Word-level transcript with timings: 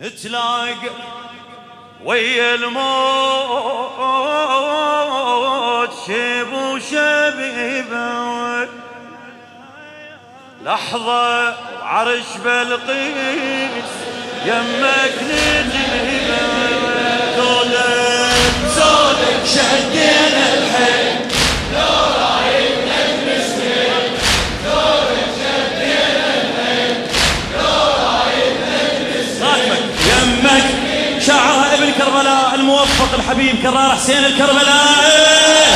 نتلاقى 0.00 0.90
ويا 2.04 2.54
الموت 2.54 2.76
شيب 6.06 6.52
وشبيبه 6.52 8.06
لحظة 10.64 11.54
عرش 11.82 12.36
بلقيس 12.44 13.90
يمك 14.44 15.14
نجيبه 15.22 16.46
زودك 17.36 18.36
زودك 18.76 19.44
شدينا 19.46 20.45
الحبيب 33.46 33.62
كرار 33.62 33.90
حسين 33.96 34.24
الكربلاء 34.24 35.66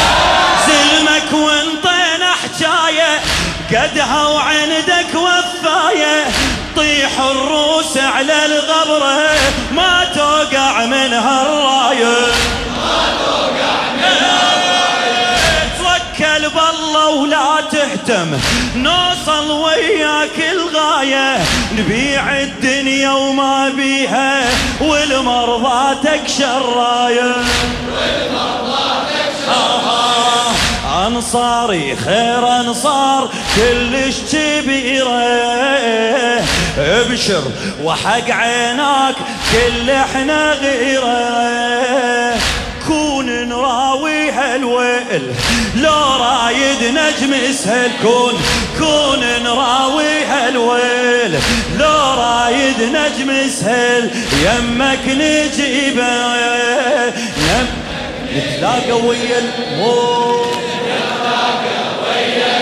زلمك 0.66 1.33
وانطينا 1.33 2.34
حجاية 2.43 3.20
قدها 3.70 4.27
وعندك 4.27 5.15
وفاية. 5.15 6.27
طيح 6.77 7.20
الروس 7.20 7.96
على 7.96 8.46
الغبرة. 8.46 9.30
تهتم 18.10 18.38
نوصل 18.77 19.50
وياك 19.50 20.51
الغاية 20.52 21.38
نبيع 21.78 22.41
الدنيا 22.41 23.10
وما 23.10 23.68
بيها 23.68 24.42
والمرضى 24.80 25.96
شراية 26.27 27.34
آه، 29.48 31.07
أنصاري 31.07 31.96
خير 31.96 32.60
أنصار 32.60 33.29
كلش 33.57 34.16
كبيرة 34.32 35.20
أبشر 36.79 37.42
وحق 37.82 38.30
عيناك 38.30 39.15
كل 39.52 39.90
إحنا 39.90 40.52
غيره. 40.52 41.70
كون 43.61 43.69
نراوي 43.69 44.30
هالويل 44.30 45.23
لو 45.77 46.16
رايد 46.21 46.83
نجم 46.85 47.53
سهل 47.53 47.91
كون 48.03 48.33
كون 48.79 49.21
نراوي 49.43 50.25
هالويل 50.25 51.39
لو 51.79 52.15
رايد 52.19 52.83
نجم 52.83 53.49
سهل 53.49 54.11
يمك 54.45 55.05
نجيبه 55.07 56.37
يم 57.37 57.66
نتلاقى 58.37 58.93
ويا 58.93 59.38
الموت. 59.38 60.41
لحظة 60.88 62.60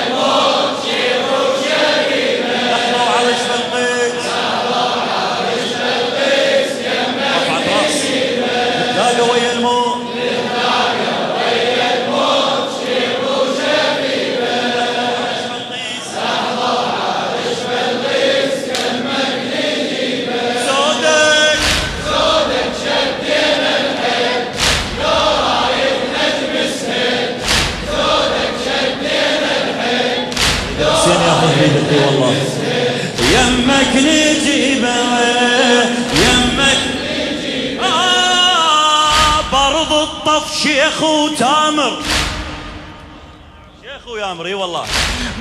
شيخ 44.09 44.15
ويامر 44.15 44.47
اي 44.47 44.55
والله. 44.55 44.87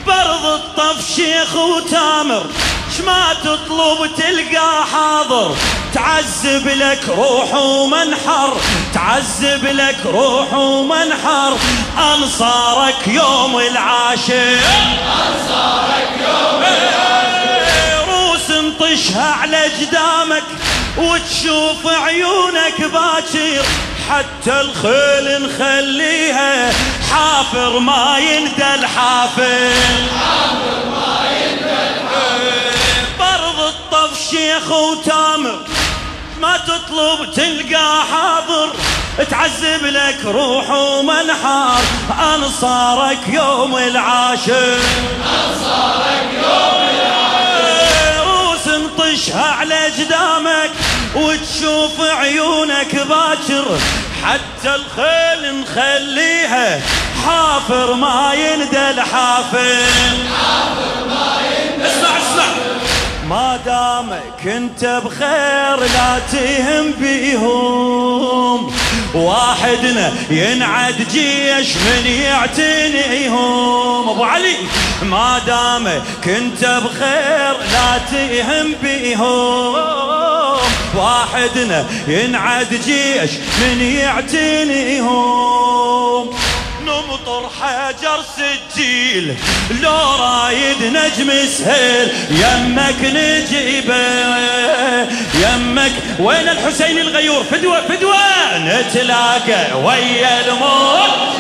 برض 0.08 0.46
الطف 0.46 1.16
شيخ 1.16 1.56
وتامر 1.56 2.46
شما 2.98 3.34
تطلب 3.34 4.16
تلقى 4.18 4.86
حاضر. 4.94 5.56
تعذب 5.94 6.68
لك 6.68 7.10
روح 7.10 7.54
ومنحر 7.54 8.58
تعذب 8.94 9.66
لك 9.66 10.06
روح 10.06 10.54
ومنحر. 10.54 11.58
أنصارك 11.98 13.08
يوم 13.08 13.60
العاشر. 13.60 14.60
إيه، 16.64 18.06
روس 18.06 18.52
انطشها 18.52 19.34
على 19.34 19.72
جدامك. 19.80 20.44
وتشوف 20.98 21.88
عيونك 21.88 22.82
باكر. 22.82 23.66
حتى 24.10 24.62
الخيل 24.62 25.42
نخليها. 25.42 26.72
حافر 27.12 27.80
ما 27.80 28.18
يندى 28.20 28.76
الحافر 28.76 29.74
برض 33.20 33.60
الطف 33.60 34.30
شيخ 34.30 34.72
وتامر. 34.72 35.60
ما 36.42 36.58
تطلب 36.58 37.34
تلقى 37.34 38.04
حاضر 38.12 38.70
تعذب 39.30 39.86
لك 39.86 40.26
روح 40.26 40.70
ومنحار. 40.70 41.82
أنصارك 42.36 43.20
يوم 43.28 43.78
العاشر. 43.78 44.80
روس 48.26 48.68
انطشها 48.68 49.46
على 49.60 49.92
جدامك 49.98 50.57
وتشوف 51.58 52.02
عيونك 52.02 52.96
باكر 52.96 53.78
حتى 54.24 54.76
الخيل 54.76 55.62
نخليها. 55.62 56.82
حافر 57.26 57.94
ما 57.94 58.34
يندى 58.34 58.90
الحافر 58.90 59.88
اسمع 61.82 62.18
اسمع. 62.18 62.46
ما 63.30 63.60
دامك 63.66 64.48
انت 64.48 65.02
بخير 65.06 65.80
لا 65.80 66.20
تهم 66.32 66.92
بيهم. 67.00 68.74
واحدنا 69.14 70.14
ينعد 70.30 71.08
جيش 71.12 71.76
من 71.76 72.08
يعتنيهم. 72.08 74.10
أبو 74.10 74.24
علي 74.24 74.56
ما 75.04 75.42
دامك 75.48 76.28
انت 76.28 76.82
بخير 76.86 77.54
لا 77.72 77.98
تهم 78.12 78.76
بيهم. 78.84 79.76
واحدنا 80.96 81.86
ينعد 82.08 82.70
جيش 82.86 83.32
من 83.62 83.82
يعتنيهم. 83.82 85.18
نمطر 86.82 87.50
حجر 87.62 88.20
سجيل 88.38 89.36
لو 89.82 90.16
رايد 90.20 90.84
نجم 90.84 91.30
سهيل. 91.58 92.08
يمك 92.30 93.02
نجيبه 93.02 94.08
يمك. 95.34 95.92
وين 96.20 96.50
الحسين 96.50 96.98
الغيور؟ 96.98 97.44
فدوة 97.44 97.82
فدوة 97.82 98.58
نتلاقى 98.58 99.82
ويا 99.84 100.46
الموت 100.46 101.38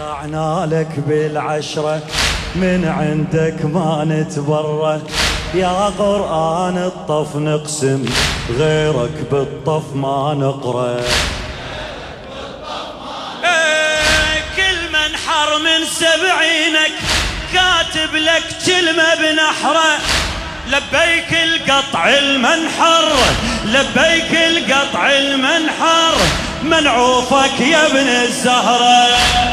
وقعنا 0.00 0.68
لك 0.70 1.00
بالعشرة 1.08 2.02
من 2.54 2.84
عندك 2.98 3.64
ما 3.64 4.04
نتبرى 4.04 5.00
يا 5.54 5.92
قرآن 5.98 6.78
الطف 6.78 7.36
نقسم 7.36 8.04
غيرك 8.50 9.16
بالطف 9.32 9.82
ما 9.94 10.34
نقرأ. 10.34 11.00
كل 14.56 14.80
من 14.92 15.16
حر 15.26 15.58
من 15.58 15.86
سبعينك 15.86 16.92
كاتب 17.52 18.14
لك 18.14 18.44
كلمة 18.66 19.14
بنحرة. 19.14 19.98
لبيك 20.66 21.32
القطع 21.42 22.08
المنحر 22.08 23.12
لبيك 23.64 24.32
القطع 24.34 25.10
المنحر. 25.10 26.14
منعوفك 26.62 27.60
يا 27.60 27.86
ابن 27.86 28.08
الزهرة 28.08 29.08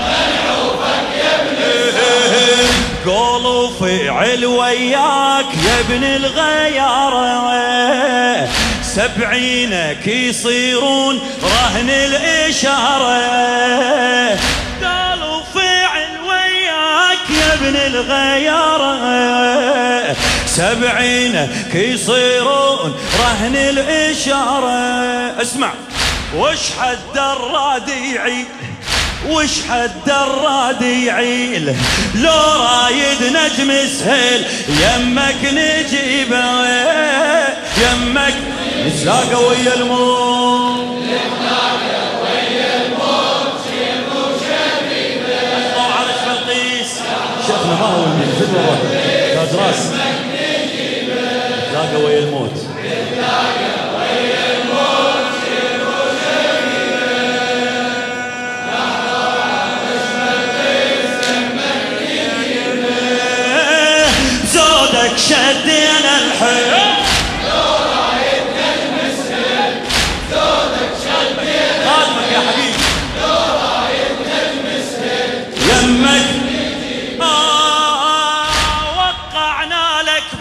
منعوفك 0.07 1.07
يا 1.19 1.41
ابن 1.41 1.57
الزهرة. 1.57 2.67
قول 3.05 3.45
وفعل 3.45 4.45
وياك 4.45 5.45
يا 5.65 5.79
ابن 5.79 6.03
الغيارة. 6.03 7.37
سبعينك 8.83 10.07
يصيرون 10.07 11.19
رهن 11.43 11.89
الإشارة. 11.89 13.17
قال 14.83 15.23
وفعل 15.23 16.11
وياك 16.29 17.29
يا 17.29 17.53
ابن 17.53 17.75
الغيارة. 17.75 18.97
سبعينك 20.45 21.75
يصيرون 21.75 22.95
رهن 23.19 23.55
الإشارة. 23.55 25.41
اسمع. 25.41 25.71
وش 26.35 26.59
حد 26.79 27.17
الراديعي 27.17 28.45
وش 29.29 29.51
حد 29.69 30.09
الراديعي 30.09 31.59
لو 32.15 32.31
رايد 32.59 33.23
نجم 33.23 33.87
سهل 33.87 34.45
يمك 34.69 35.41
نجيبه 35.43 36.67
يمك 37.77 38.33
نتلاقى 38.85 39.43
ويا 39.43 39.73
الموت. 39.75 40.87
شيخنا 47.47 47.75
ما 47.75 47.85
هو 47.85 48.05
من 48.05 48.29
تاج 49.33 49.55
راس. 49.59 49.91
نتلاقى 51.67 52.03
ويا 52.03 52.19
الموت. 52.19 52.57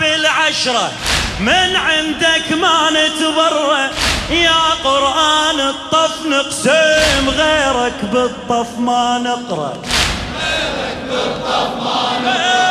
بالعشرة 0.07 0.93
من 1.41 1.77
عندك 1.77 2.53
ما 2.53 2.91
نتبرى 2.91 3.91
يا 4.31 4.63
قرآن 4.85 5.61
الطف 5.61 6.27
نقسم 6.27 7.29
غيرك 7.29 8.05
بالطف 8.13 8.79
ما 8.79 9.19
نقرأ 9.19 9.73
غيرك 10.39 10.99
بالطف 11.11 11.71
ما 11.85 12.19
نقرأ. 12.25 12.67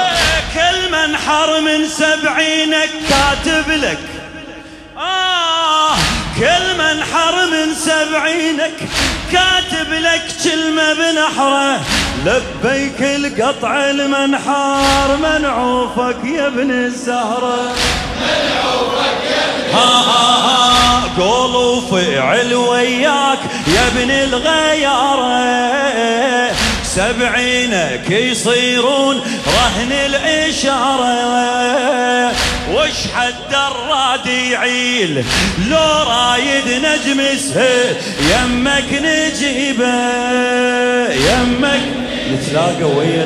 كل 0.56 0.92
منحر 0.92 1.62
من 1.62 1.88
سبعينك 1.88 2.90
كاتب 3.10 3.72
لك. 3.72 4.00
آه 4.98 5.96
كل 6.40 6.78
منحر 6.78 7.46
من 7.46 7.76
سبعينك 7.76 8.78
كاتب 9.32 9.94
لك 9.94 10.24
كلمة 10.44 10.94
بنحره. 10.94 11.80
لبيك 12.26 13.02
القطع 13.02 13.90
المنحار 13.90 15.18
منعوفك 15.18 16.18
يا 16.26 16.48
ابن 16.48 16.72
الزهرة. 16.72 17.76
منعوفك 18.22 19.22
يا 19.30 19.46
ابن 19.56 19.74
ها 19.74 20.02
ها 20.02 20.36
ها 20.46 21.04
قول 21.18 21.56
وفعل 21.56 22.54
وياك 22.54 23.40
يا 23.68 23.88
ابن 23.88 24.12
الغيارة. 24.12 25.36
سبعينك 26.84 28.10
يصيرون 28.10 29.22
رهن 29.48 29.92
الإشارة. 29.92 31.16
وش 32.74 33.08
حد 33.16 33.54
الراد 33.54 34.26
يعيل 34.26 35.26
لو 35.70 36.04
رايد 36.08 36.68
نجم 36.68 37.22
سهل 37.38 37.96
يمك 38.32 38.90
نجيبه 38.92 39.96
يمك 41.14 41.82
نتلاقى 42.34 42.84
ويا 42.84 43.26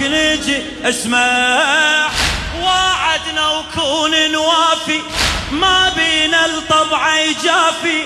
يمك 0.00 0.12
نجي 0.12 0.62
اسمع. 0.84 2.08
وعدنا 2.62 3.48
وكون 3.48 4.32
نوافي 4.32 5.00
ما 5.52 5.92
بينا 5.96 6.46
الطبع 6.46 7.18
يجافي. 7.18 8.02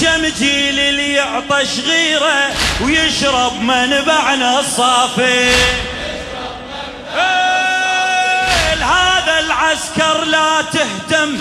كم 0.00 0.26
جيل 0.38 0.80
اللي 0.80 1.12
يعطش 1.12 1.78
غيره 1.86 2.50
ويشرب 2.84 3.60
منبعنا 3.60 4.60
الصافي 4.60 5.50
إيه، 7.14 8.84
هذا 8.84 9.38
العسكر 9.38 10.24
لا 10.24 10.62
تهتم 10.62 11.38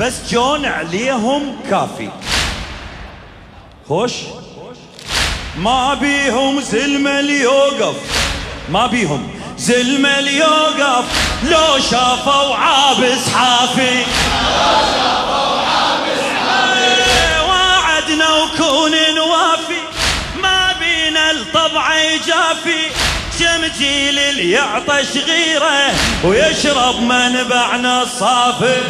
بس 0.00 0.14
جون 0.30 0.66
عليهم 0.66 1.56
كافي. 1.70 2.10
خوش؟ 3.88 4.12
ما 5.56 5.94
بيهم 5.94 6.60
زلمة 6.60 7.20
يوقف 7.20 8.21
ما 8.68 8.86
بيهم. 8.86 9.28
زلمة 9.58 10.18
يوقف 10.18 11.04
لو 11.50 11.78
شافوا 11.90 12.56
عابس 12.56 13.28
حافي. 13.34 14.04
إيه، 16.78 17.48
وعدنا 17.48 18.28
وكون 18.34 18.92
نوافي. 19.16 19.82
ما 20.42 20.72
بينا 20.80 21.30
الطبع 21.30 21.94
يجافي 22.00 22.90
كم 23.38 23.66
جيل 23.78 24.18
اللي 24.18 24.50
يعطش 24.50 25.16
غيره 25.26 25.94
ويشرب 26.24 27.00
منبعنا 27.00 28.02
الصافي. 28.02 28.80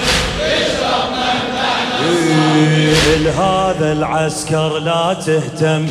هذا 3.38 3.92
العسكر 3.92 4.78
لا 4.78 5.16
تهتم 5.26 5.88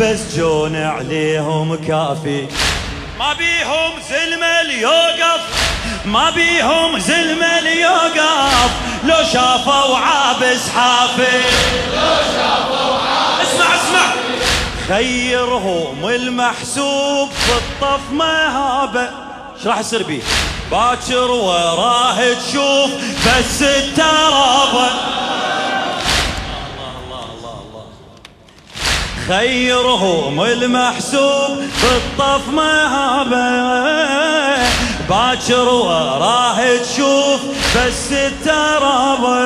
بس 0.00 0.36
جون 0.36 0.76
عليهم 0.76 1.74
كافي. 1.74 2.46
ما 3.22 3.32
بيهم 3.32 3.92
زلمة 4.10 4.60
يوقف 4.72 5.40
ما 6.04 6.30
بيهم 6.30 6.98
زلمة 6.98 7.68
يوقف 7.68 8.70
لو 9.04 9.16
شافوا 9.32 9.96
عابس 9.98 10.68
حافي 10.68 11.38
لو 11.94 12.16
شافوا 12.34 12.98
عابس 12.98 13.48
اسمع 13.48 13.74
اسمع. 13.74 14.12
خيرهم 14.88 16.08
المحسوب 16.08 17.30
في 17.30 17.52
الطف 17.52 18.10
مهابة 18.12 19.10
إيش 19.56 19.66
راح 19.66 19.78
يصير 19.78 20.02
بيه؟ 20.02 20.22
باكر 20.70 21.30
وراه 21.30 22.34
تشوف 22.34 22.90
بس 23.26 23.62
الترابة. 23.62 24.90
خيرهم 29.28 30.40
المحسوب 30.40 31.58
بالطف 31.82 32.48
مهابة 32.48 33.72
باكر 35.08 35.68
وراه 35.68 36.76
تشوف 36.76 37.40
بس 37.76 38.12
الترابة 38.12 39.42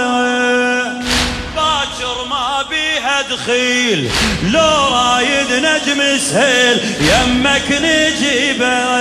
باكر 1.56 2.24
ما 2.30 2.64
بيها 2.70 3.22
دخيل 3.22 4.10
لو 4.42 4.88
رايد 4.92 5.52
نجم 5.52 6.18
سهيل 6.18 6.80
يمك 7.00 7.70
نجيبه. 7.70 8.96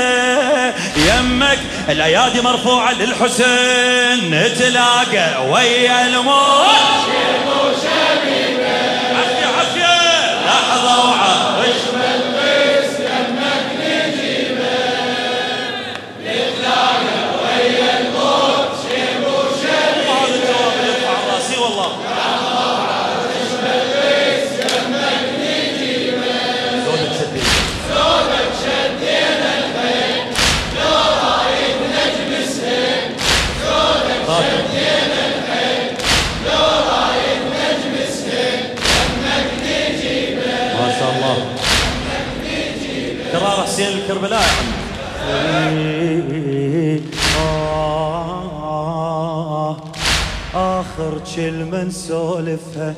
يمك 0.98 1.60
الايادي 1.90 2.42
مرفوعة 2.42 2.94
للحسين 2.94 4.32
نتلاقى 4.32 5.50
ويا 5.50 6.08
الموت. 6.08 7.55
حسين 44.26 44.34
الكربلاء 44.34 44.50
آه 48.56 49.78
آخر 50.56 51.22
كلمة 51.36 51.84
نسولفها 51.84 52.94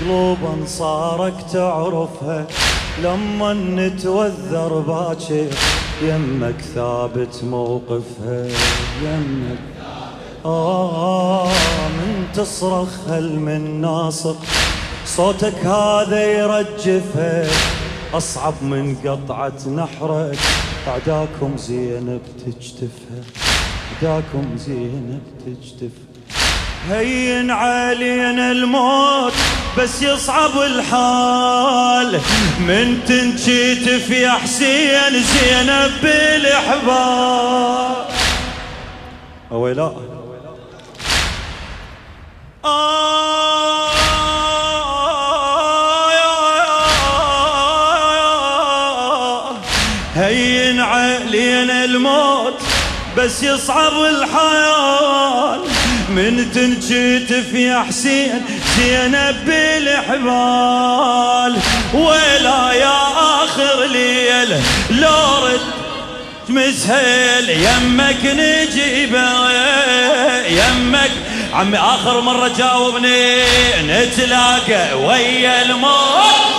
قلوب 0.00 0.38
انصارك 0.58 1.34
تعرفها. 1.52 2.46
لما 3.02 3.52
نتوذر 3.52 4.78
باكر 4.78 5.46
يمك 6.02 6.60
ثابت 6.74 7.44
موقفها. 7.44 8.46
يمك. 9.02 9.58
آه 10.44 11.48
من 11.88 12.26
تصرخ 12.34 12.88
هل 13.08 13.38
من 13.38 13.80
ناصق 13.80 14.36
صوتك 15.06 15.66
هذا 15.66 16.24
يرجفها 16.24 17.46
أصعب 18.14 18.54
من 18.62 18.96
قطعة 19.04 19.68
نحرك. 19.68 20.38
أعداكم 20.88 21.56
زينب 21.56 22.20
تجتفها. 22.46 23.22
أعداكم 24.02 24.56
زينب 24.56 25.22
تجتفها. 25.46 26.12
هين 26.90 27.50
علينا 27.50 28.52
الموت 28.52 29.32
بس 29.78 30.02
يصعب 30.02 30.50
الحال. 30.50 32.20
من 32.60 33.04
تنشتف 33.06 34.10
يا 34.10 34.30
حسين 34.30 35.22
زينب 35.22 35.90
بالحبال 36.02 37.92
أويلا. 39.52 39.92
آه. 42.64 43.51
بس 53.16 53.42
يصعب 53.42 53.92
الحال 53.92 55.60
من 56.08 56.52
تنشتف 56.52 57.54
يا 57.54 57.84
حسين 57.88 58.44
زينب 58.76 59.44
بالحبال. 59.46 60.32
ولا 61.94 62.72
يا 62.72 63.02
آخر 63.44 63.84
ليل 63.84 64.60
لو 64.90 65.46
رد 65.46 65.60
مسهل 66.48 67.50
يمك 67.50 68.24
نجيبه 68.24 69.50
يمك 70.48 71.10
عمي 71.54 71.78
آخر 71.78 72.20
مرة 72.20 72.48
جاوبني. 72.58 73.42
نتلاقى 73.82 75.04
ويا 75.04 75.62
الموت. 75.62 76.51